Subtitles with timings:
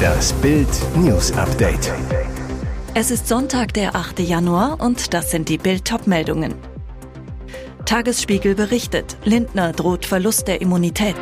[0.00, 1.92] Das Bild News Update.
[2.94, 4.20] Es ist Sonntag, der 8.
[4.20, 6.54] Januar und das sind die Bild meldungen
[7.90, 11.16] Tagesspiegel berichtet, Lindner droht Verlust der Immunität.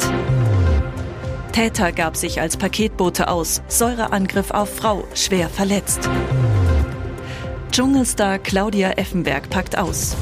[1.52, 6.08] Täter gab sich als Paketbote aus, Säureangriff auf Frau, schwer verletzt.
[7.72, 10.14] Dschungelstar Claudia Effenberg packt aus.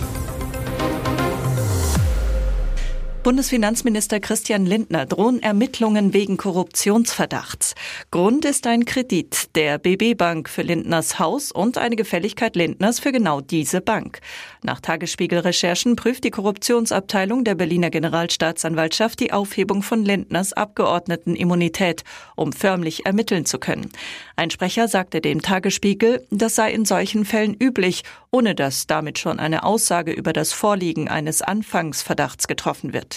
[3.26, 7.74] Bundesfinanzminister Christian Lindner drohen Ermittlungen wegen Korruptionsverdachts.
[8.12, 13.10] Grund ist ein Kredit der BB Bank für Lindners Haus und eine Gefälligkeit Lindners für
[13.10, 14.20] genau diese Bank.
[14.62, 22.04] Nach Tagesspiegel-Recherchen prüft die Korruptionsabteilung der Berliner Generalstaatsanwaltschaft die Aufhebung von Lindners Abgeordnetenimmunität,
[22.36, 23.90] um förmlich ermitteln zu können.
[24.36, 29.40] Ein Sprecher sagte dem Tagesspiegel, das sei in solchen Fällen üblich, ohne dass damit schon
[29.40, 33.15] eine Aussage über das Vorliegen eines Anfangsverdachts getroffen wird.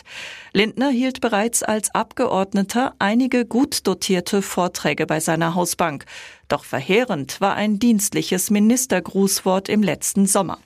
[0.53, 6.05] Lindner hielt bereits als Abgeordneter einige gut dotierte Vorträge bei seiner Hausbank.
[6.47, 10.57] Doch verheerend war ein dienstliches Ministergrußwort im letzten Sommer.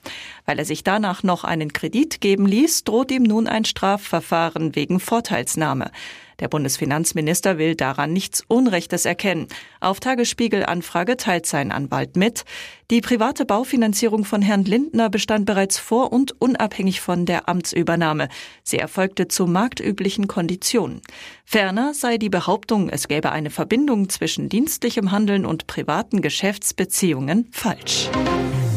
[0.46, 5.00] Weil er sich danach noch einen Kredit geben ließ, droht ihm nun ein Strafverfahren wegen
[5.00, 5.90] Vorteilsnahme.
[6.40, 9.48] Der Bundesfinanzminister will daran nichts Unrechtes erkennen.
[9.80, 12.44] Auf Tagesspiegel-Anfrage teilt sein Anwalt mit.
[12.90, 18.28] Die private Baufinanzierung von Herrn Lindner bestand bereits vor und unabhängig von der Amtsübernahme.
[18.62, 21.00] Sie erfolgte zu marktüblichen Konditionen.
[21.44, 28.10] Ferner sei die Behauptung, es gäbe eine Verbindung zwischen dienstlichem Handeln und privaten Geschäftsbeziehungen falsch.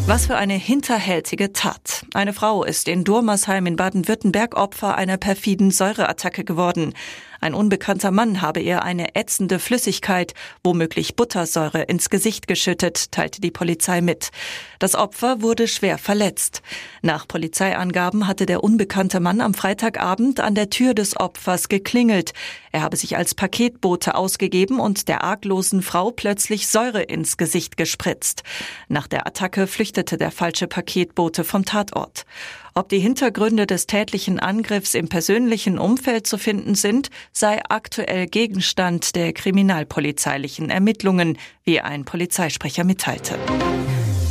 [0.08, 2.06] Was für eine hinterhältige Tat.
[2.14, 6.94] Eine Frau ist in Durmersheim in Baden-Württemberg Opfer einer perfiden Säureattacke geworden.
[7.40, 13.52] Ein unbekannter Mann habe ihr eine ätzende Flüssigkeit, womöglich Buttersäure, ins Gesicht geschüttet, teilte die
[13.52, 14.32] Polizei mit.
[14.80, 16.62] Das Opfer wurde schwer verletzt.
[17.02, 22.34] Nach Polizeiangaben hatte der unbekannte Mann am Freitagabend an der Tür des Opfers geklingelt.
[22.72, 28.44] Er habe sich als Paketbote ausgegeben und der arglosen Frau plötzlich Säure ins Gesicht gespritzt.
[28.88, 32.26] Nach der Attacke flüchtete der falsche Paketbote vom Tatort.
[32.78, 39.16] Ob die Hintergründe des tätlichen Angriffs im persönlichen Umfeld zu finden sind, sei aktuell Gegenstand
[39.16, 43.40] der kriminalpolizeilichen Ermittlungen, wie ein Polizeisprecher mitteilte.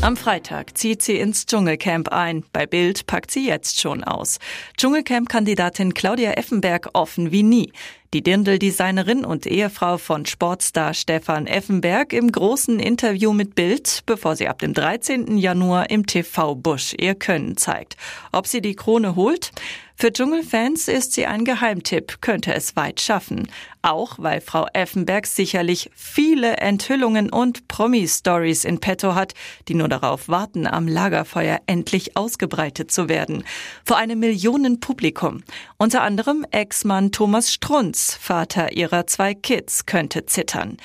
[0.00, 2.44] Am Freitag zieht sie ins Dschungelcamp ein.
[2.52, 4.38] Bei Bild packt sie jetzt schon aus.
[4.76, 7.72] Dschungelcamp-Kandidatin Claudia Effenberg offen wie nie.
[8.16, 14.48] Die Dirndl-Designerin und Ehefrau von Sportstar Stefan Effenberg im großen Interview mit Bild, bevor sie
[14.48, 15.36] ab dem 13.
[15.36, 17.98] Januar im TV Busch ihr Können zeigt.
[18.32, 19.52] Ob sie die Krone holt?
[19.98, 23.48] Für Dschungelfans ist sie ein Geheimtipp, könnte es weit schaffen.
[23.80, 29.32] Auch weil Frau Effenberg sicherlich viele Enthüllungen und Promi-Stories in petto hat,
[29.68, 33.42] die nur darauf warten, am Lagerfeuer endlich ausgebreitet zu werden.
[33.86, 35.42] Vor einem Millionenpublikum.
[35.78, 40.76] Unter anderem Ex-Mann Thomas Strunz, Vater ihrer zwei Kids, könnte zittern.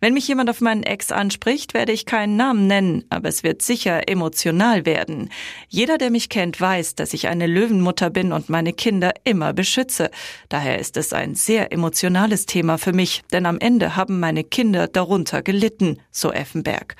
[0.00, 3.62] Wenn mich jemand auf meinen Ex anspricht, werde ich keinen Namen nennen, aber es wird
[3.62, 5.30] sicher emotional werden.
[5.68, 10.10] Jeder, der mich kennt, weiß, dass ich eine Löwenmutter bin und meine Kinder immer beschütze.
[10.48, 14.86] Daher ist es ein sehr emotionales Thema für mich, denn am Ende haben meine Kinder
[14.86, 16.96] darunter gelitten, so Effenberg.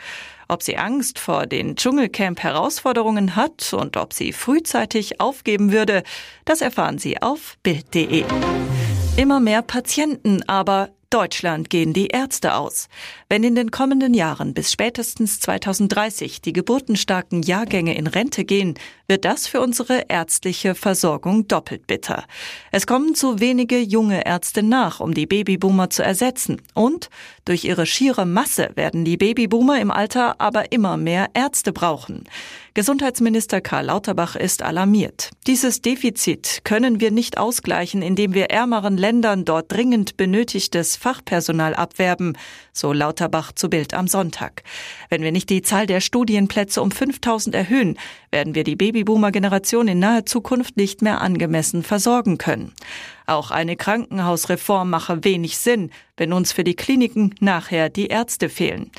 [0.49, 6.05] Ob sie Angst vor den Dschungelcamp-Herausforderungen hat und ob sie frühzeitig aufgeben würde,
[6.45, 8.25] das erfahren Sie auf Bild.de.
[9.17, 12.89] Immer mehr Patienten, aber Deutschland gehen die Ärzte aus.
[13.29, 18.75] Wenn in den kommenden Jahren bis spätestens 2030 die geburtenstarken Jahrgänge in Rente gehen,
[19.07, 22.25] wird das für unsere ärztliche Versorgung doppelt bitter.
[22.73, 26.61] Es kommen zu wenige junge Ärzte nach, um die Babyboomer zu ersetzen.
[26.75, 27.09] Und
[27.47, 32.25] durch ihre schiere Masse werden die Babyboomer im Alter aber immer mehr Ärzte brauchen.
[32.75, 35.31] Gesundheitsminister Karl Lauterbach ist alarmiert.
[35.47, 42.37] Dieses Defizit können wir nicht ausgleichen, indem wir ärmeren Ländern dort dringend benötigtes Fachpersonal abwerben,
[42.75, 44.63] so Lauterbach zu Bild am Sonntag.
[45.09, 47.97] Wenn wir nicht die Zahl der Studienplätze um 5000 erhöhen,
[48.31, 52.75] werden wir die Babyboomer-Generation in naher Zukunft nicht mehr angemessen versorgen können.
[53.27, 58.91] Auch eine Krankenhausreform mache wenig Sinn, wenn uns für die Kliniken nachher die Ärzte fehlen.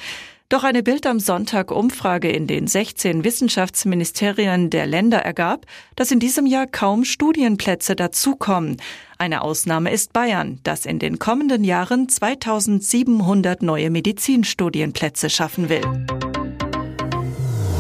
[0.50, 5.66] Doch eine Bild am Sonntag Umfrage in den 16 Wissenschaftsministerien der Länder ergab,
[5.98, 8.78] dass in diesem Jahr kaum Studienplätze dazukommen.
[9.18, 15.82] Eine Ausnahme ist Bayern, das in den kommenden Jahren 2700 neue Medizinstudienplätze schaffen will.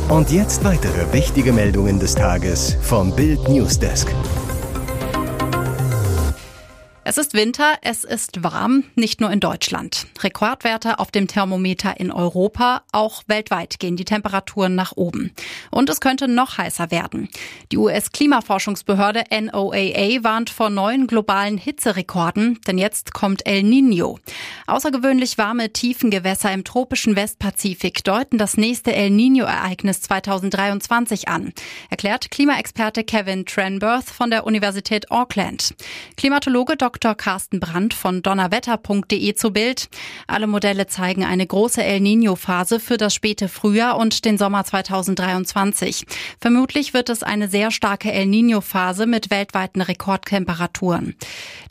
[0.09, 4.13] Und jetzt weitere wichtige Meldungen des Tages vom Bild Newsdesk.
[7.09, 10.07] Es ist Winter, es ist warm, nicht nur in Deutschland.
[10.19, 15.31] Rekordwerte auf dem Thermometer in Europa, auch weltweit gehen die Temperaturen nach oben.
[15.71, 17.29] Und es könnte noch heißer werden.
[17.71, 24.19] Die US-Klimaforschungsbehörde NOAA warnt vor neuen globalen Hitzerekorden, denn jetzt kommt El Nino.
[24.69, 31.53] Außergewöhnlich warme Tiefengewässer im tropischen Westpazifik deuten das nächste El Nino-Ereignis 2023 an,
[31.89, 35.73] erklärt Klimaexperte Kevin Trenberth von der Universität Auckland.
[36.17, 37.15] Klimatologe Dr.
[37.15, 39.87] Carsten Brandt von donnerwetter.de zu Bild.
[40.27, 46.03] Alle Modelle zeigen eine große El Nino-Phase für das späte Frühjahr und den Sommer 2023.
[46.41, 51.15] Vermutlich wird es eine sehr starke El Nino-Phase mit weltweiten Rekordtemperaturen.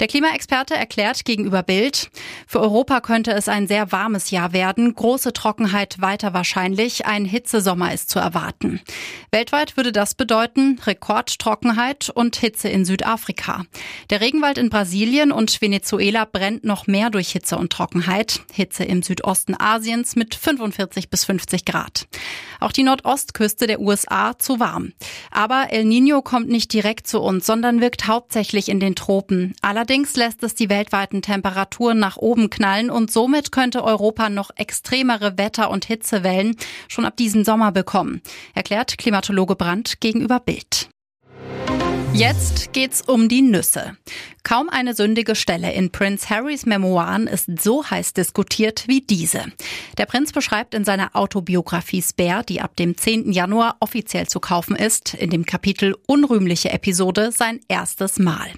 [0.01, 2.11] Der Klimaexperte erklärt gegenüber Bild,
[2.47, 7.93] für Europa könnte es ein sehr warmes Jahr werden, große Trockenheit weiter wahrscheinlich, ein Hitzesommer
[7.93, 8.81] ist zu erwarten.
[9.33, 13.65] Weltweit würde das bedeuten Rekordtrockenheit und Hitze in Südafrika.
[14.11, 18.41] Der Regenwald in Brasilien und Venezuela brennt noch mehr durch Hitze und Trockenheit.
[18.53, 22.07] Hitze im Südosten Asiens mit 45 bis 50 Grad.
[22.61, 24.93] Auch die Nordostküste der USA zu warm.
[25.31, 29.55] Aber El Nino kommt nicht direkt zu uns, sondern wirkt hauptsächlich in den Tropen.
[29.61, 34.51] Allerdings lässt es die weltweiten Temperaturen nach oben oben knallen und somit könnte Europa noch
[34.57, 36.57] extremere Wetter- und Hitzewellen
[36.89, 38.21] schon ab diesem Sommer bekommen,
[38.55, 40.89] erklärt Klimatologe Brandt gegenüber Bild.
[42.17, 43.95] Jetzt geht's um die Nüsse.
[44.43, 49.43] Kaum eine sündige Stelle in Prince Harrys Memoiren ist so heiß diskutiert wie diese.
[49.99, 53.33] Der Prinz beschreibt in seiner Autobiografie Spare, die ab dem 10.
[53.33, 58.49] Januar offiziell zu kaufen ist, in dem Kapitel Unrühmliche Episode sein erstes Mal.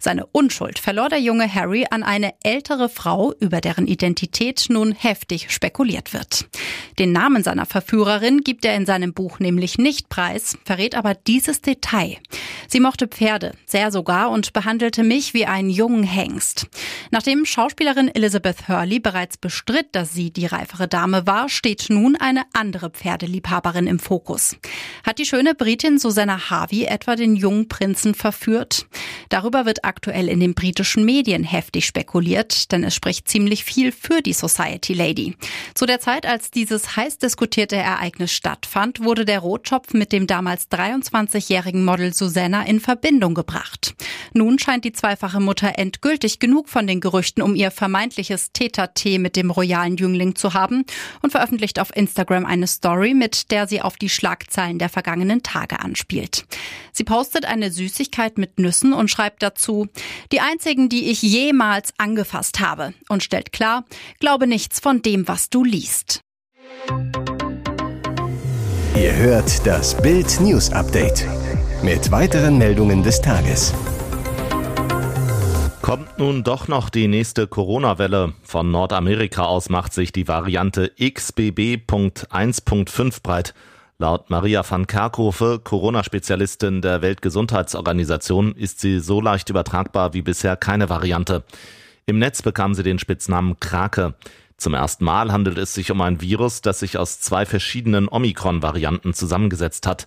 [0.00, 5.50] Seine Unschuld verlor der junge Harry an eine ältere Frau, über deren Identität nun heftig
[5.50, 6.46] spekuliert wird.
[6.98, 11.60] Den Namen seiner Verführerin gibt er in seinem Buch nämlich nicht preis, verrät aber dieses
[11.60, 12.16] Detail.
[12.66, 16.66] Sie mochte Pferde, sehr sogar, und behandelte mich wie einen jungen Hengst.
[17.10, 22.42] Nachdem Schauspielerin Elizabeth Hurley bereits bestritt, dass sie die reifere Dame war, steht nun eine
[22.52, 24.56] andere Pferdeliebhaberin im Fokus.
[25.04, 28.86] Hat die schöne Britin Susanna Harvey etwa den jungen Prinzen verführt?
[29.28, 34.22] Darüber wird aktuell in den britischen Medien heftig spekuliert, denn es spricht ziemlich viel für
[34.22, 35.36] die Society Lady.
[35.74, 40.70] Zu der Zeit, als dieses heiß diskutierte Ereignis stattfand, wurde der Rotschopf mit dem damals
[40.70, 42.93] 23-jährigen Model Susanna in Verbindung
[43.34, 43.94] gebracht.
[44.32, 49.18] Nun scheint die zweifache zweifache Mutter endgültig genug von den Gerüchten um ihr vermeintliches Täter-Tee
[49.18, 50.84] mit dem royalen Jüngling zu haben
[51.22, 55.80] und veröffentlicht auf Instagram eine Story, mit der sie auf die Schlagzeilen der vergangenen Tage
[55.80, 56.46] anspielt.
[56.92, 59.86] Sie postet eine Süßigkeit mit Nüssen und schreibt dazu,
[60.32, 63.84] die einzigen, die ich jemals angefasst habe und stellt klar,
[64.20, 66.20] glaube nichts von dem, was du liest.
[68.96, 71.26] Ihr hört das Bild News Update
[71.84, 73.74] mit weiteren Meldungen des Tages.
[75.82, 78.32] Kommt nun doch noch die nächste Corona-Welle.
[78.42, 83.52] Von Nordamerika aus macht sich die Variante XBB.1.5 breit.
[83.98, 90.88] Laut Maria van Kerkhove, Corona-Spezialistin der Weltgesundheitsorganisation, ist sie so leicht übertragbar wie bisher keine
[90.88, 91.44] Variante.
[92.06, 94.14] Im Netz bekam sie den Spitznamen Krake.
[94.56, 99.12] Zum ersten Mal handelt es sich um ein Virus, das sich aus zwei verschiedenen Omikron-Varianten
[99.12, 100.06] zusammengesetzt hat.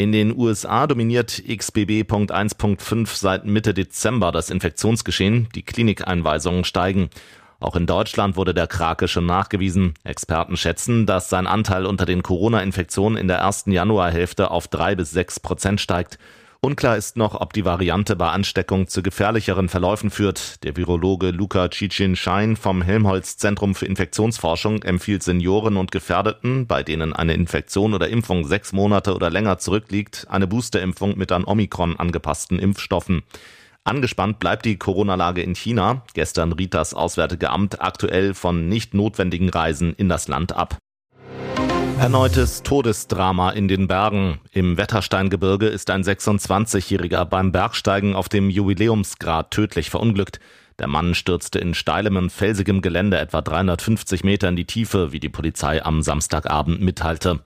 [0.00, 7.10] In den USA dominiert XBB.1.5 seit Mitte Dezember das Infektionsgeschehen, die Klinikeinweisungen steigen.
[7.58, 9.92] Auch in Deutschland wurde der Krake schon nachgewiesen.
[10.02, 15.10] Experten schätzen, dass sein Anteil unter den Corona-Infektionen in der ersten Januarhälfte auf drei bis
[15.10, 16.18] sechs Prozent steigt.
[16.62, 20.62] Unklar ist noch, ob die Variante bei Ansteckung zu gefährlicheren Verläufen führt.
[20.62, 27.14] Der Virologe Luca Cicin-Schein vom Helmholtz Zentrum für Infektionsforschung empfiehlt Senioren und Gefährdeten, bei denen
[27.14, 32.58] eine Infektion oder Impfung sechs Monate oder länger zurückliegt, eine Boosterimpfung mit an Omikron angepassten
[32.58, 33.22] Impfstoffen.
[33.84, 36.04] Angespannt bleibt die Corona-Lage in China.
[36.12, 40.76] Gestern riet das Auswärtige Amt aktuell von nicht notwendigen Reisen in das Land ab.
[42.00, 44.40] Erneutes Todesdrama in den Bergen.
[44.52, 50.40] Im Wettersteingebirge ist ein 26-Jähriger beim Bergsteigen auf dem Jubiläumsgrat tödlich verunglückt.
[50.78, 55.20] Der Mann stürzte in steilem und felsigem Gelände etwa 350 Meter in die Tiefe, wie
[55.20, 57.40] die Polizei am Samstagabend mitteilte.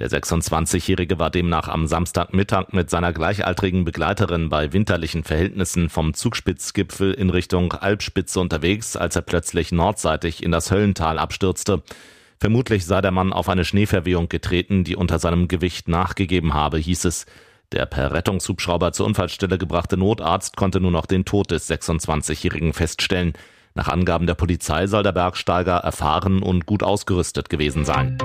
[0.00, 7.14] Der 26-Jährige war demnach am Samstagmittag mit seiner gleichaltrigen Begleiterin bei winterlichen Verhältnissen vom Zugspitzgipfel
[7.14, 11.84] in Richtung Alpspitze unterwegs, als er plötzlich nordseitig in das Höllental abstürzte.
[12.42, 17.04] Vermutlich sei der Mann auf eine Schneeverwehung getreten, die unter seinem Gewicht nachgegeben habe, hieß
[17.04, 17.24] es.
[17.70, 23.34] Der per Rettungshubschrauber zur Unfallstelle gebrachte Notarzt konnte nur noch den Tod des 26-Jährigen feststellen.
[23.76, 28.18] Nach Angaben der Polizei soll der Bergsteiger erfahren und gut ausgerüstet gewesen sein.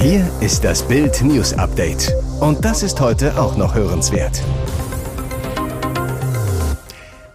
[0.00, 2.12] Hier ist das Bild News Update.
[2.40, 4.42] Und das ist heute auch noch hörenswert.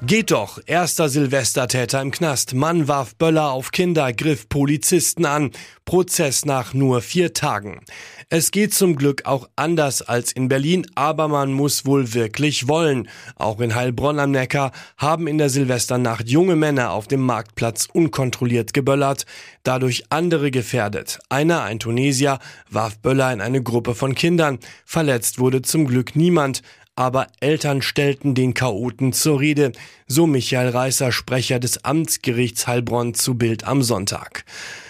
[0.08, 0.62] Geht doch.
[0.66, 2.54] Erster Silvestertäter im Knast.
[2.54, 5.52] Mann warf Böller auf Kinder, griff Polizisten an.
[5.84, 7.82] Prozess nach nur vier Tagen.
[8.30, 13.10] Es geht zum Glück auch anders als in Berlin, aber man muss wohl wirklich wollen.
[13.36, 18.74] Auch in Heilbronn am Neckar haben in der Silvesternacht junge Männer auf dem Marktplatz unkontrolliert
[18.74, 19.26] geböllert,
[19.64, 21.20] dadurch andere gefährdet.
[21.28, 24.60] Einer, ein Tunesier, warf Böller in eine Gruppe von Kindern.
[24.86, 26.62] Verletzt wurde zum Glück niemand
[26.98, 29.72] aber Eltern stellten den Chaoten zur Rede,
[30.08, 34.44] so Michael Reißer, Sprecher des Amtsgerichts Heilbronn zu Bild am Sonntag.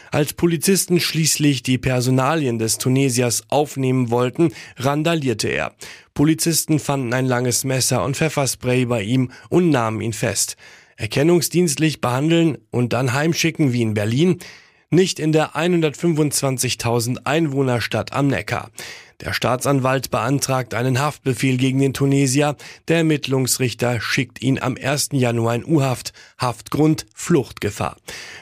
[0.10, 5.76] Als Polizisten schließlich die Personalien des Tunesiers aufnehmen wollten, randalierte er.
[6.14, 10.56] Polizisten fanden ein langes Messer und Pfefferspray bei ihm und nahmen ihn fest.
[10.96, 14.40] Erkennungsdienstlich behandeln und dann heimschicken wie in Berlin?
[14.90, 18.72] Nicht in der 125.000 Einwohnerstadt am Neckar.
[19.20, 22.56] Der Staatsanwalt beantragt einen Haftbefehl gegen den Tunesier.
[22.88, 25.10] Der Ermittlungsrichter schickt ihn am 1.
[25.12, 26.14] Januar in U-Haft.
[26.40, 27.98] Haftgrund Fluchtgefahr.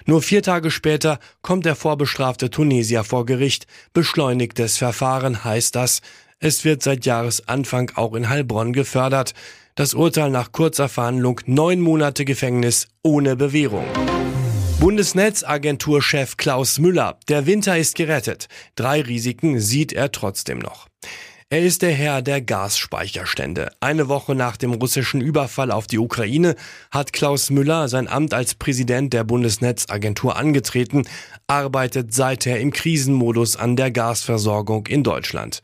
[0.05, 3.65] Nur vier Tage später kommt der vorbestrafte Tunesier vor Gericht.
[3.93, 6.01] Beschleunigtes Verfahren heißt das.
[6.39, 9.33] Es wird seit Jahresanfang auch in Heilbronn gefördert.
[9.73, 13.85] Das Urteil nach kurzer Verhandlung neun Monate Gefängnis ohne Bewährung.
[14.85, 17.17] Bundesnetzagenturchef Klaus Müller.
[17.27, 18.45] Der Winter ist gerettet.
[18.75, 20.87] Drei Risiken sieht er trotzdem noch.
[21.49, 23.71] Er ist der Herr der Gasspeicherstände.
[23.79, 26.55] Eine Woche nach dem russischen Überfall auf die Ukraine
[26.91, 31.07] hat Klaus Müller sein Amt als Präsident der Bundesnetzagentur angetreten,
[31.47, 35.63] arbeitet seither im Krisenmodus an der Gasversorgung in Deutschland.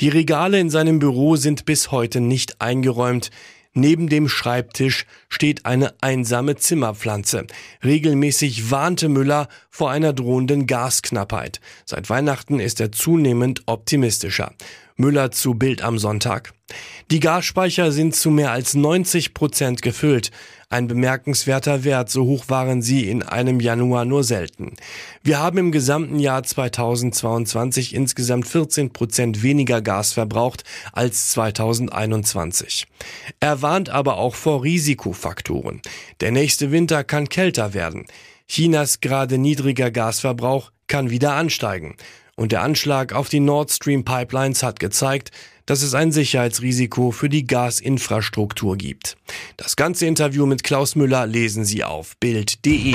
[0.00, 3.30] Die Regale in seinem Büro sind bis heute nicht eingeräumt.
[3.78, 7.46] Neben dem Schreibtisch steht eine einsame Zimmerpflanze.
[7.84, 11.60] Regelmäßig warnte Müller vor einer drohenden Gasknappheit.
[11.84, 14.52] Seit Weihnachten ist er zunehmend optimistischer.
[14.96, 16.54] Müller zu Bild am Sonntag.
[17.12, 20.32] Die Gasspeicher sind zu mehr als 90 Prozent gefüllt.
[20.70, 24.74] Ein bemerkenswerter Wert, so hoch waren sie in einem Januar nur selten.
[25.22, 32.86] Wir haben im gesamten Jahr 2022 insgesamt 14 Prozent weniger Gas verbraucht als 2021.
[33.40, 35.80] Er warnt aber auch vor Risikofaktoren.
[36.20, 38.04] Der nächste Winter kann kälter werden.
[38.46, 41.96] Chinas gerade niedriger Gasverbrauch kann wieder ansteigen.
[42.36, 45.30] Und der Anschlag auf die Nord Stream Pipelines hat gezeigt,
[45.68, 49.18] dass es ein Sicherheitsrisiko für die Gasinfrastruktur gibt.
[49.58, 52.94] Das ganze Interview mit Klaus Müller lesen Sie auf Bild.de.